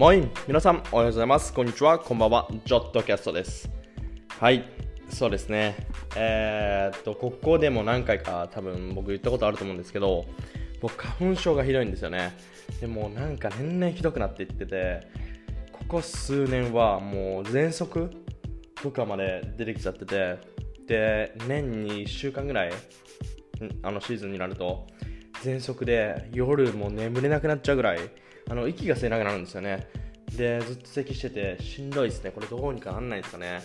[0.00, 1.52] モイン皆さんおはようございます。
[1.52, 1.98] こんにちは。
[1.98, 2.48] こんばんは。
[2.64, 3.68] ジョットキャストです。
[4.38, 4.64] はい。
[5.10, 5.76] そうですね。
[6.16, 10.24] えー、っとここでも何回か多分僕言ったことあると思うんですけど
[10.80, 12.32] 僕花粉症がひどいんですよね。
[12.80, 15.06] でもなんか年々ひどくなっていってて
[15.70, 18.10] ここ数年はもう喘息
[18.82, 20.38] とかまで出てきちゃってて
[20.86, 22.72] で年に1週間ぐらい
[23.82, 24.86] あのシーズンになると
[25.42, 27.98] 喘息で夜も眠れなくなっちゃうぐらい
[28.50, 29.86] あの息が吸えなくなるんですよね。
[30.36, 32.32] でずっと咳しててしんどいですね。
[32.32, 33.62] これどうにかなんないですかね。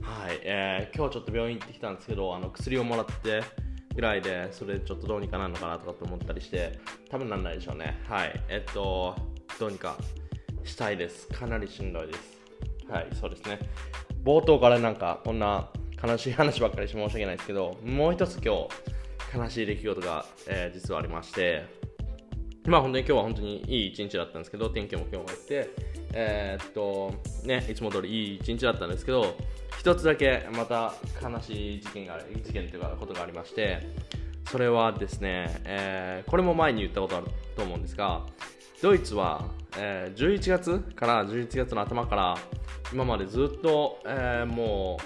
[0.00, 3.42] はい、えー、今日ちょっと病院行ってきたんですけどあの薬をもらって
[3.94, 6.78] ぐらいでそれちょっとどうにかなるのかなとかって思ったりして
[7.10, 8.00] 多分なんないでしょうね。
[8.08, 8.40] はい。
[8.48, 9.14] えっと
[9.60, 9.96] どうにか
[10.64, 11.28] したいです。
[11.28, 12.40] かなりしんどいです。
[12.90, 13.58] はいそうですね。
[14.24, 15.68] 冒頭からなんかこんな
[16.02, 18.68] 悲しい話ばっかりして申し訳ないですけどもう一つ今
[19.32, 21.83] 日悲しい出来事が、えー、実はありまして
[22.66, 25.70] まあ本当に今日は本当にいい一日だったんですけど天気も今日も良くて
[26.12, 27.12] えー、っと
[27.46, 29.36] ねいつも通りいい一日だったんですけど
[29.78, 33.80] 一つだけまた悲しい事件が事件というかことがありまして
[34.50, 38.22] それはですね、えー、これも前に言ったことあると思うんですが
[38.82, 39.44] ドイツは、
[39.78, 42.36] えー、11月から11月の頭から
[42.92, 44.98] 今までずっと、えー、も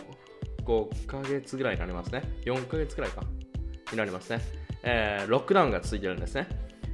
[0.60, 2.22] う5ヶ月ぐらいになりますね。
[2.44, 3.22] 4ヶ月ぐらいか。
[3.90, 4.40] になりますね。
[4.82, 6.46] えー、ロックダウンが続いてるんですね。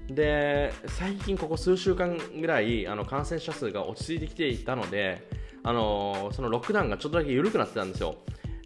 [0.08, 5.28] で、最近ここ数週間ぐらいあの感染者数が落ち着いてきていたので、
[5.62, 8.16] あのそのロックダウンがちょっとだけ緩くなってたんですよ。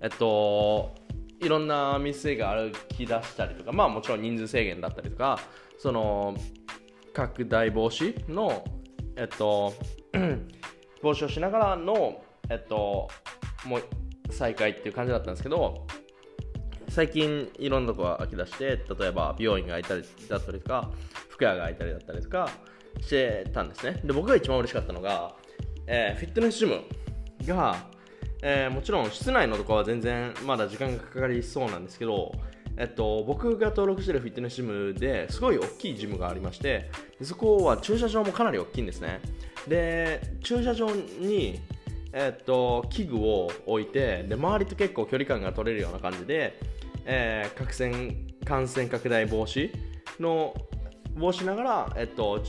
[0.00, 0.94] えっと、
[1.40, 5.38] いろんな店が歩き出したりとか、まあもちろん人数制限だったりとか、
[5.78, 6.36] その、
[7.12, 8.64] 拡大防止の、
[9.16, 9.74] えっと、
[11.02, 13.08] 防止をしながらの、えっと、
[13.64, 13.82] もう
[14.30, 15.86] 再開っていう感じだったんですけど
[16.88, 18.64] 最近いろんなとこが開き出して
[18.98, 20.90] 例えば美容院が開いたりだったりとか
[21.38, 22.50] 服屋が開いたりだったりとか
[23.00, 24.00] してたんですね。
[24.04, 25.36] で僕が一番嬉しかったのが、
[25.86, 26.82] えー、フィットネスジム
[27.46, 27.86] が、
[28.42, 32.32] えー、もちろん室内のとこは全然まだ時間がかかりそうなんですけど
[32.80, 36.88] えっと、僕が登録してるフィットネスジムですごい大きいジムがありまして
[37.22, 39.20] そこは駐車場もかなり大きいんですね。
[39.66, 41.60] で駐車場に
[42.10, 46.58] えっと、器具を置いてで周りと結構距離感が取れるような感じで、
[47.04, 49.70] えー、感感染拡大防止
[50.18, 50.54] の
[51.18, 52.42] 防止ながら、えっと、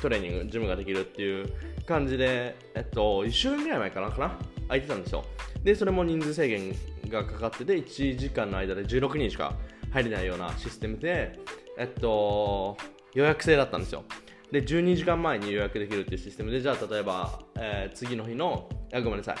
[0.00, 1.52] トレーニングジムができるっていう
[1.86, 4.38] 感じで、えっと、1週間ぐらい前かなかな？
[4.68, 5.24] 空いてたんですよ。
[5.62, 6.74] でそれも人数制限
[7.08, 9.54] がかかってて1時間の間で16人しか
[9.90, 11.38] 入れないようなシステムで、
[11.78, 12.76] えっと、
[13.14, 14.04] 予約制だったんですよ。
[14.50, 19.36] で12時間前に予約できるっていうシステムでじゃあ例えば、えー、次の日のあごめんなさい。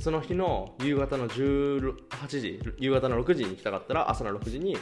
[0.00, 1.94] その日の夕方の18
[2.28, 4.76] 時夕方の6時に行きたかったら朝の6時に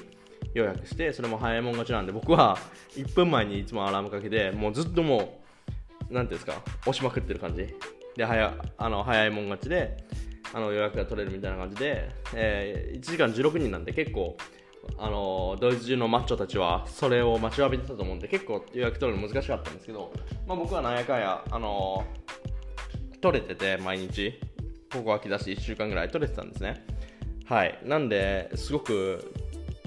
[0.54, 2.58] 予約してそれも早いもん勝ちなんで僕は
[2.96, 5.40] 1分前にいつもアラームかけてもうずっとも
[6.10, 7.74] う何ていうんですか押しまくってる感じ。
[8.16, 9.96] で早あの早いもん勝ちで
[10.52, 14.36] あの予約が取れるみたいな感じで、えー、1時間16人なんで結構
[14.98, 20.12] あのドイツ中のマッチョたちはそれを待ちわびてたと思うんで結構予約取るの難しかったんですけど、
[20.46, 22.04] まあ、僕はなんやかんや、あの
[23.22, 24.38] 取れてて毎日。
[24.92, 26.84] ここ空き出し1週間ぐらい取れてたんですね。
[27.46, 27.78] はい。
[27.84, 29.32] なんですごく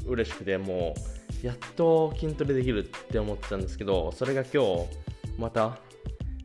[0.06, 0.94] 嬉しくても
[1.44, 4.88] うやっと筋トレできるって思ってたんですけどそれが今日
[5.38, 5.78] また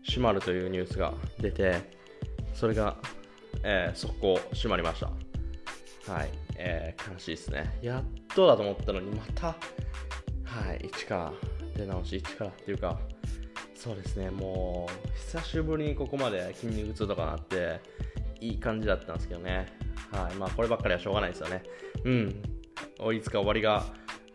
[0.06, 1.76] 閉まるというニュースが出て
[2.54, 2.96] それが、
[3.62, 5.10] えー、速攻閉まりました
[6.12, 7.78] はいえー、悲しいですね。
[7.80, 8.04] やっ
[8.34, 9.54] とだと思ったのに、また、は
[10.74, 11.32] い、一から
[11.74, 13.00] 出直し、一からっていうか、
[13.74, 17.80] そうですね、もう、久しぶりにここまで筋肉痛とかなって、
[18.40, 19.66] いい感じだったんですけどね。
[20.12, 21.62] はい、まあ、こればっかりはしょうがないですよね。
[22.04, 22.42] うん。
[23.12, 23.84] いつか終わりが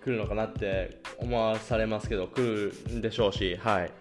[0.03, 3.91] 来るのかなって思わされますけど、来るんでしょうし、はい。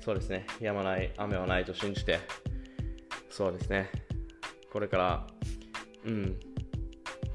[0.00, 2.18] そうですね、止まない雨はないと信じて、
[3.30, 3.90] そうですね、
[4.70, 5.26] これから、
[6.04, 6.38] うん、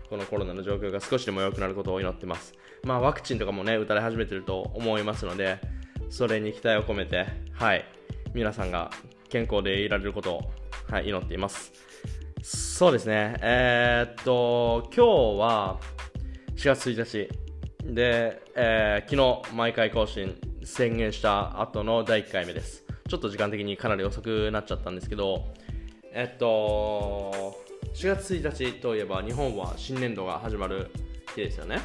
[0.08, 2.54] このコロナの状況が少しでも良くなることを祈ってます。
[2.84, 5.60] まあ、ワクチンとかもね、打たれ始めてると思いますので、
[6.10, 7.86] それに期待を込めて、はい、
[8.34, 8.92] 皆さんが
[9.30, 10.52] 健康でいられることを、
[10.90, 11.72] はい、祈っています。
[12.44, 15.80] そうですね、えー、っと、今日は
[16.60, 17.30] 4月1日
[17.86, 22.84] で、えー、昨日毎回更新宣言した後の第1回目です。
[23.08, 25.46] ちょっと時間的にかなり遅くなっちゃったんですけど、
[26.12, 27.56] えっと、
[27.94, 30.92] 4月1日といえば日本は新年度が始まる
[31.34, 31.80] 日ですよね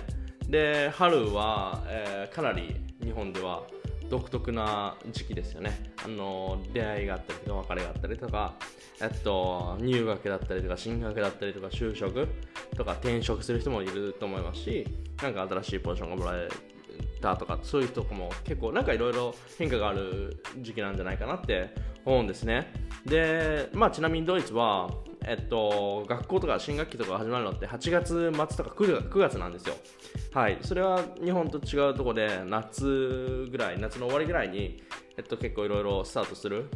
[0.49, 3.63] で春は、えー、かなり日本では
[4.11, 5.93] 独特な時期ですよね。
[6.05, 8.55] あの出会いがあったりとか別れがあったりとか
[9.01, 12.29] えっと入学だったりとか進学だったりとか就職
[12.77, 14.87] とか転職する人もいると思いますし
[15.23, 16.49] なんか新しいポジションがもらえ
[17.21, 21.75] たとかそういう人も結構なんかいろいろ変化がある時期なんじゃないかなって
[22.05, 22.71] 思うんですね。
[23.07, 24.91] で、まあ、ちなみにドイツは
[25.27, 29.75] えっと、学校とか新学期とか始まるのって8月末とか 9, 9月なんですよ。
[30.33, 30.59] はい。
[30.63, 34.83] それは日本と違うところで夏ぐらい、夏の終わりぐらいに、
[35.17, 36.71] えっと、結構いろいろスタートする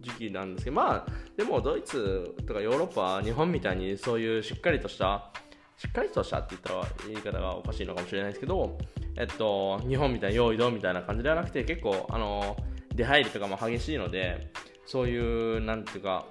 [0.00, 5.30] 時期なんですけど、まあ、でもドイツとかヨーロッパは日本みたいにそういうしっかりとした、
[5.76, 8.78] しっかりとしたって言ったら言い方がおかしいのかもしれないですけど、
[9.16, 12.56] えっと、日本みたいに用意どうみたいな感じではなくて、結構、あの、
[12.94, 14.52] 出入りとかも激しいので、
[14.86, 16.26] そういう、なんていうか、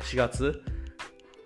[0.00, 0.62] 4月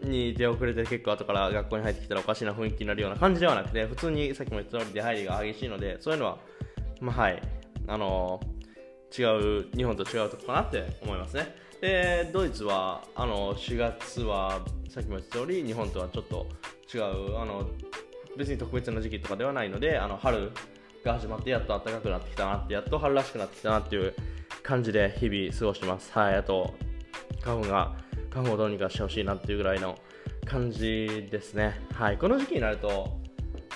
[0.02, 6.38] に出遅れて結構後から学校に入ってきたらおかしな雰囲気になるような感じではなくて普通にさっきも言った通り出入りが激しいのでそういうのは
[7.00, 7.42] まあはい
[7.86, 11.54] あのー、違う日本と違うとこかなって思いますね。
[11.80, 16.46] でドイツはあの4月はさっきも言った通り日本とはちょっと
[16.94, 17.68] 違うあの
[18.36, 20.52] 別に特別な時期とかではないのであの春
[21.04, 24.14] が始まってやっと暖かくなってきたなってやっと春らしくなってきたなっていう
[24.62, 26.12] 感じで日々過ごしてます。
[26.12, 26.74] はいあと
[27.40, 27.96] 花粉が
[28.32, 29.98] 看護をどうにかしてほしいなっていうぐらいの
[30.46, 31.80] 感じですね。
[31.92, 33.20] はい、この時期になると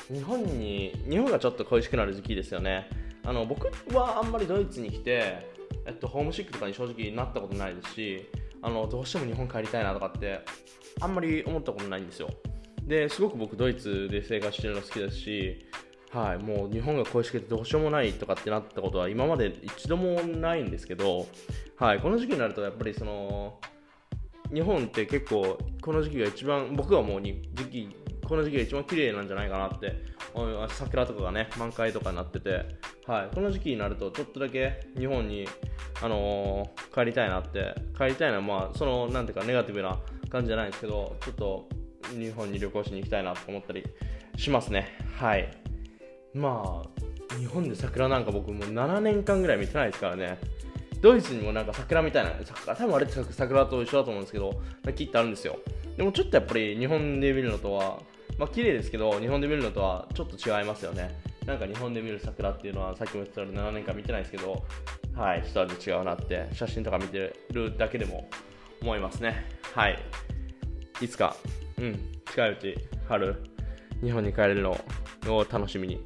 [0.08, 2.88] 日本に日本がちょっと恋しくなる時期ですよね。
[3.24, 5.46] あの僕はあんまりドイツに来て、
[5.84, 8.30] えっと、ホームシックとかに正直なったことないですし
[8.62, 10.40] あのどうしても日本帰りたいなとかって
[11.00, 12.30] あんまり思ったことないんですよ。
[12.82, 15.66] ですごく僕ドイツで生活してるの好きですし
[16.12, 21.26] はい、もう日本が恋しくてどうしようもないとかってなったことは今まで一度もないんですけど、
[21.76, 23.58] はい、この時期になるとやっぱりその
[24.52, 27.96] 日本って結構この時期が一番僕はもうに時期
[28.26, 29.94] この時期が一番綺麗なんじゃないかなって
[30.68, 32.66] 桜とかがね満開とかになってて、
[33.06, 35.46] はい、この時期になるとちょっとだけ日本に、
[36.02, 39.98] あのー、帰りたいなって帰りたいのはまあそのなんていうかネガティブな
[40.28, 41.68] 感じじゃないんですけどちょっと
[42.10, 43.84] 日本に旅行しに行きたいなと思ったり
[44.36, 44.88] しますね。
[45.18, 45.50] はい。
[46.34, 50.38] まあ日本で桜なんか僕もう7年間ぐらい見てないですからね。
[51.00, 52.32] ドイツにもなんか桜みたいな、
[52.74, 54.60] 多分あれって桜と一緒だと思うんですけど、
[54.94, 55.58] 木ってあるんですよ。
[55.96, 58.00] でもちょっとやっぱり日本で見るのとは、
[58.38, 61.18] まあ綺麗ですけど、日本で見るのとはちょっと違いますよね。
[61.46, 64.64] なんか日本で見る桜っていうのは、さっきも言ってたように7年間見てないですけど、
[65.14, 68.28] はい、一味違うなって、写真とか見てるだけでも
[68.82, 69.46] 思いますね。
[69.74, 69.98] はい。
[71.00, 71.36] いつか、
[71.78, 72.76] うん、近いうち、
[73.08, 73.36] 春、
[74.02, 74.72] 日本に帰れるの
[75.28, 76.04] を楽しみに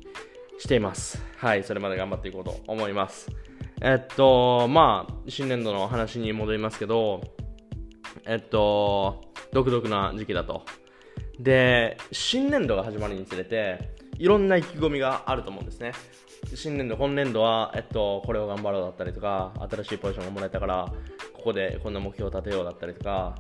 [0.59, 1.25] しています。
[1.39, 3.31] はい、それまで頑張っていこうと思います。
[3.83, 7.23] えっと、まあ、新年度の話に戻りますけど、
[8.27, 9.23] えっと、
[9.53, 10.65] 独特な時期だと。
[11.39, 15.93] で、新年度が始まるにつれて、いろんな意気込みがあると思うんですね。
[16.55, 20.93] 新年度、今年度は、えっと、これを頑張ろうだったりとか、新しいポジションがもらえたから、
[21.33, 23.35] ここでこんな目標を立てようだったりとか、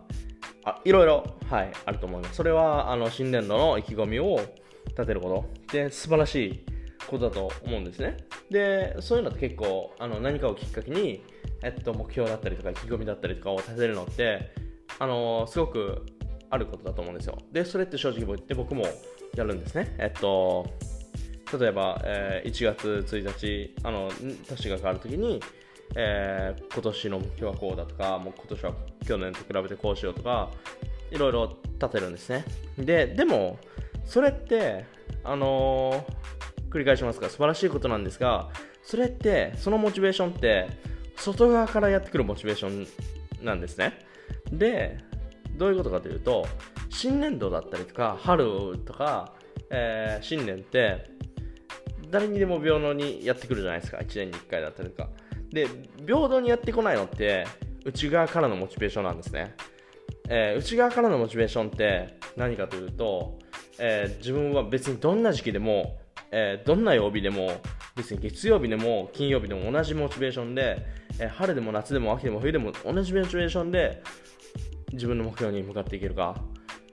[0.64, 2.37] あいろいろ、はい、あると思います。
[2.37, 4.40] それは、あの、新年度の意気込みを
[4.88, 5.72] 立てること。
[5.75, 6.64] で、素晴らしい
[7.11, 8.17] ことだと思うんですね。
[8.51, 11.25] で、そういうのって結構あの何かをきっかけに、
[11.62, 14.53] えっと、目標だったりとか意気込みだったりとかを立てるのって
[14.99, 16.07] あのすごく
[16.49, 17.37] あることだと思うんですよ。
[17.53, 18.85] で、それって正直言って僕も
[19.35, 19.95] やるんですね。
[19.99, 20.67] えっと、
[21.59, 24.11] 例えば、えー、1月1日、あの
[24.49, 25.41] 年が変わるときに、
[25.97, 28.73] えー、今年の目標はこうだとか、もう今年は
[29.07, 30.51] 去年と比べてこうしようとか、
[31.11, 32.45] いろいろ立てるんですね。
[32.79, 33.59] で、でも、
[34.05, 34.85] それって、
[35.25, 36.39] あのー
[36.70, 38.49] 繰り返しますが素晴らしいことなんですが
[38.82, 40.69] それってそのモチベーションって
[41.16, 42.68] 外側からやってくるモチベーショ
[43.42, 43.99] ンなんですね。
[44.52, 44.99] で
[45.56, 46.47] どういうことかというと
[46.88, 49.35] 新年度だったりとか春とか、
[49.71, 51.11] えー、新年って
[52.11, 53.99] 誰にでも平等にやってくるじゃないですか。
[53.99, 55.11] 1年に1回だったりとか。
[55.50, 55.66] で
[56.06, 57.47] 平等にやってこないのって
[57.85, 59.54] 内側からのモチベーションなんですね、
[60.28, 63.38] えー、内側からのモチベーションって何かというと、
[63.78, 65.99] えー、自分は別にどんな時期でも
[66.32, 67.60] えー、どんな曜日でも
[67.96, 70.87] 別に月曜日でも金曜日でも同じモチベーションで、
[71.18, 74.02] えー、春でも夏でも秋でも冬でも同じモチベーションで
[74.92, 76.37] 自分の目標に向かっていけるか。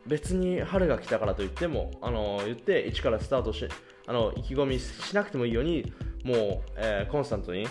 [0.06, 3.68] 別に春が来たからといっても、あの、言って一からスタートし
[4.06, 5.92] あの意気込みしなくてもいいように
[6.24, 6.38] もう、
[6.78, 7.68] えー、コンスタントに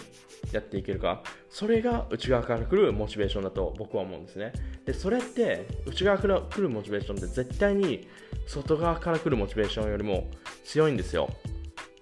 [0.52, 1.22] やっていけるか。
[1.48, 4.52] それが内側から来るモチベーションだと僕は思うんですね。
[4.84, 8.06] でそれって内側から来るモチベーションって絶対に
[8.46, 10.30] 外側から来るモチベーションよりも
[10.64, 11.30] 強いんですよ。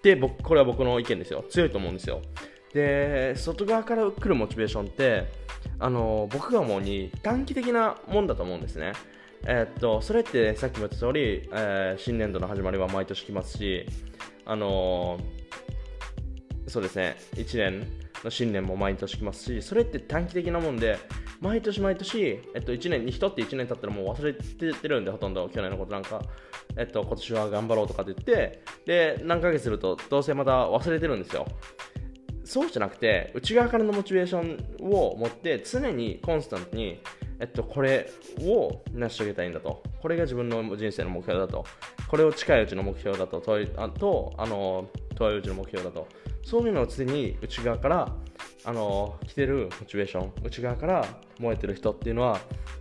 [0.04, 1.44] で僕これは僕の意見ですよ。
[1.48, 2.20] 強いと思うんですよ。
[2.74, 5.26] で外側から来るモチベーションって
[5.78, 8.92] あの僕が思うに短期的なもんだと思うんですね。
[9.46, 13.86] えー、っとそれってさっきも言った通り、えー、新年度の始まりは毎年来ますし
[14.44, 17.86] あのー、そうですね1年
[18.22, 20.98] の新年も毎年来ますしそれって短期的なもんで
[21.40, 26.22] 毎年毎年、えっと、1年に人って1年経ったらもう忘れてるんでほとんど去年のことなんか。
[26.76, 31.46] えっと、今年は頑張ろうとかって言ってで何ヶ月するとどうせまた忘れてるんですよ。
[32.44, 37.00] そうじゃなくて内側からのモチベーションを持って常にコンスタントに、
[37.40, 39.82] えっと、これを成し遂げたいんだと。
[40.00, 41.64] これが自分の人生の目標だと。
[42.06, 43.40] これを近いうちの目標だと。
[43.40, 46.06] 遠いあとあの遠いうちの目標だと。
[46.42, 48.14] そういうのを常に内側から
[48.66, 51.06] あの来てるモチベーション内側から
[51.38, 52.38] 燃えてる人っていうのは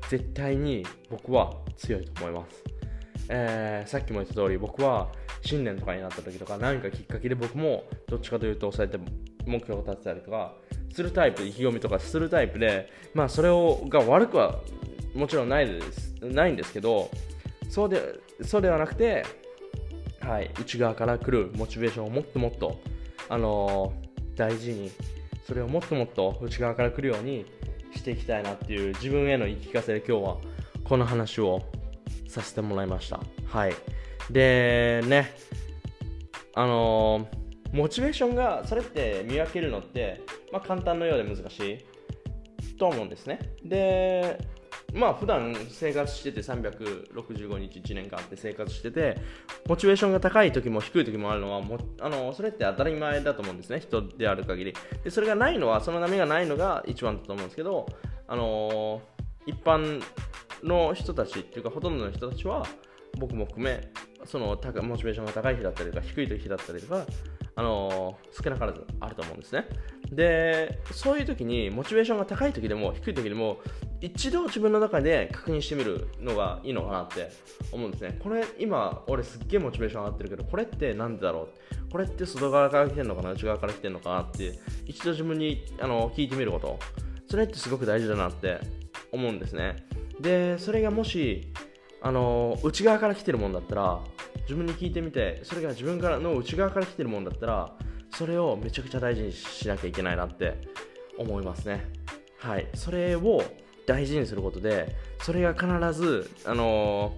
[0.10, 2.64] 絶対に僕は強いと思います、
[3.30, 5.10] えー、さっきも言った通り僕は
[5.42, 9.00] 新年とかになった時とか何かきっかけで僕もどっちかというとそうやって
[9.46, 10.54] 目標を立てたりとか
[10.94, 14.60] するタイプ意気込みとかするタイプでまあそれをが悪くは
[15.16, 17.10] もちろんないですないんですけど
[17.70, 19.26] そうでそうではなくて、
[20.20, 22.80] はい、内側から来るモチベーションをもっともっと、
[23.30, 24.92] あのー、大事に
[25.48, 27.46] それをもっともっと内側から来るように
[27.96, 30.38] していきたいなっていう自分への言い聞かせで今日は
[30.84, 31.64] この話を
[32.34, 33.20] させてもらいました。
[33.48, 33.74] はい。
[34.30, 35.34] で、ね、
[36.56, 40.22] あのー、モチベーションが、それって見分けるのって、
[40.52, 43.40] まあ、簡単のようで難しいと思うんですね。
[43.64, 44.38] で、
[44.94, 49.18] まあ普段生活してて365日1年間って生活してて
[49.68, 54.74] モチベーションが高い時も低い時もあるのはもあのそれって当たり前だと思うんですね人である限り
[55.04, 57.88] でそれがないのはその波がないのが一番だと思うんですけど
[58.28, 59.02] あの
[59.48, 60.02] 一般
[60.64, 62.66] の人たちっていうかほとんどの人たちは
[63.18, 63.92] 僕も含め
[64.26, 67.06] そのモチベーションが高い日だったりとか低い日だったりとか
[67.56, 69.68] あの少なからずあると思うんですね。
[70.12, 73.60] でそういう時にモチベーションが高い時でも低い時でも
[74.02, 77.32] 一度自分の中で確認してみるのがいいのかなって
[77.72, 78.18] 思うんですね。
[78.22, 81.50] これ今俺すっげえモチベーション上がってるけどこれって何でだろ
[81.88, 81.92] う？
[81.92, 83.32] これって外側から来てるのかな？
[83.32, 86.80] 内側から来てるのかなって一度自分にあの聞いてみること。
[87.30, 88.60] それってすごく大事だなって
[89.12, 89.86] 思うんですね。
[90.20, 91.52] でそれがもし
[92.02, 94.00] あの内側から来てるもんだったら
[94.42, 97.74] 自分に聞いてみてそれが自分からの内側から来てるもんだったら
[98.16, 100.56] それをめちゃくちゃ大事にしなきゃいけないなって
[101.18, 101.90] 思いますね。
[102.40, 102.68] はい。
[102.76, 103.42] それを
[103.88, 107.14] 大事にすることでそれが必ずあの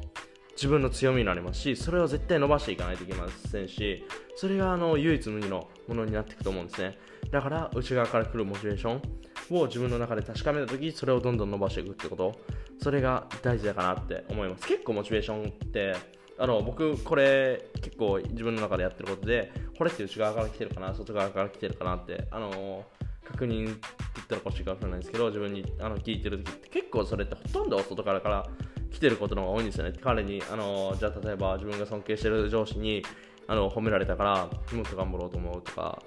[0.55, 6.97] 自分の強みになりますしそれを絶対伸ばしていかないといけませんしそれがあの唯一無二のものになっていくと思うんですね。
[7.31, 9.01] だから内側から来るモチベーション
[9.51, 12.35] を自分の中で確かめた時それをどんどん伸ばしていくってこと？
[12.81, 14.67] それが大事だかなって思います。
[14.67, 15.95] 結構モチベーションって
[16.37, 20.93] あの僕これ結構自分の中でやってることでこれって内側から来てるかな？
[20.93, 22.85] 外側から来てるかなってあの
[23.23, 28.47] 確認って言ったら欲しいかもしれないですけど自分にあの聞いてる時って結構それってほとんど外からから
[28.91, 29.93] 来てることの方が多いんですよね。
[30.01, 33.03] 彼にあのじゃあ例えば自分が尊敬してる上司に
[33.47, 36.01] あの褒められたからもっと頑張ろうと思うとか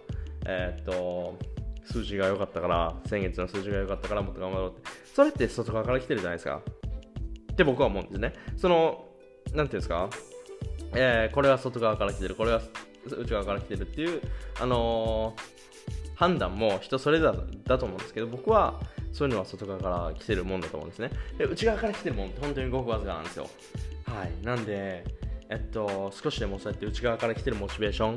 [0.46, 1.38] えー、っと
[1.90, 6.62] 数字が良かったから先月の数字が良かったからもっと頑張ろうってそれって外側から来てるじゃないですか
[7.52, 9.08] って僕は思うんですねその
[9.54, 10.10] なんていうんですか、
[10.94, 12.60] えー、これは外側から来てる、これは
[13.06, 14.20] 内側から来てるっていう、
[14.60, 18.80] あのー、判断も人それぞれだと思うんですけど、僕は
[19.12, 21.10] そういうのは外側から来てるもんだと思うんですね。
[21.38, 23.48] で内側から来てるもんって本当にごくわずかなんですよ。
[24.06, 24.44] はい。
[24.44, 25.04] なんで、
[25.50, 28.16] えっと、少しでもそうやって内側から来てるモチベーション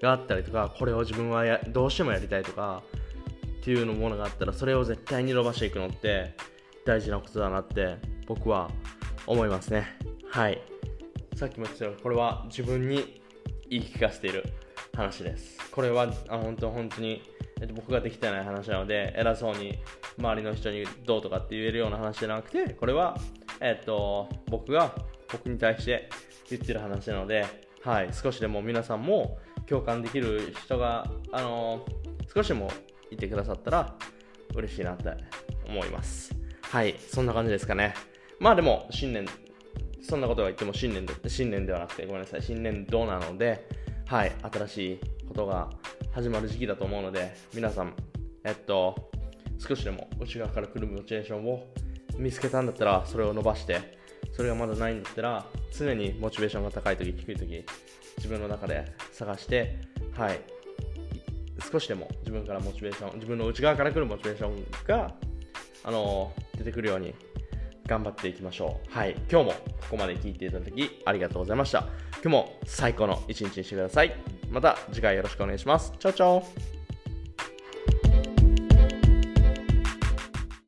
[0.00, 2.82] があったりとか、これを自分はやどうしてもやりたいとか、
[3.68, 6.34] っていうのものがあったら、それを絶対に伸ばしていくのって
[6.86, 8.70] 大事なことだなって僕は
[9.26, 9.94] 思いますね。
[10.30, 10.62] はい。
[11.36, 13.20] さっきも言ったようにこれは自分に
[13.68, 14.42] 言い聞かせている
[14.96, 15.58] 話です。
[15.70, 17.20] これはあ本当本当に、
[17.60, 19.78] えっと、僕ができてない話なので偉そうに
[20.18, 23.18] 周りの人にどうとかって言えるような話じゃなくてこれは、
[23.60, 24.94] えっと、僕が
[25.30, 26.08] 僕に対して
[26.48, 27.44] 言ってる話なので、
[27.82, 31.84] はい、少しでも皆さんも共感できる人が、あの
[32.34, 32.70] 少しでも
[33.10, 33.94] いてくださったら
[34.54, 35.14] 嬉しいなって
[35.66, 36.34] 思います。
[36.62, 37.94] はい、そんな感じですかね。
[38.38, 39.26] まあでも、新年
[40.08, 43.68] そんなことが言っても新年で新年ではなくてごめんなさい新年度なので
[44.06, 45.68] はい新しいことが
[46.12, 47.94] 始まる時期だと思うので皆さん
[48.42, 49.10] えっと
[49.58, 51.66] 少しでも内側から来るモチベーションを
[52.16, 53.98] 見つけたんだったらそれを伸ばして
[54.32, 55.46] それがまだないんだったら
[55.76, 57.66] 常にモチベーションが高い時低い時
[58.16, 59.78] 自分の中で探して
[60.16, 60.40] はい
[61.60, 65.14] 少しでも自分からモチベーション自分の内側から来るモチベーションが
[65.84, 67.14] あの出てくるように
[67.86, 68.94] 頑張っていきましょう。
[68.94, 69.16] はい。
[69.30, 69.56] 今日もこ
[69.90, 71.86] こまで聞いていただきありがとうございました。
[72.22, 74.14] 今日も最高の一日にしてください。
[74.50, 75.92] また次回よろしくお願いします。
[75.98, 76.77] チャオチャオ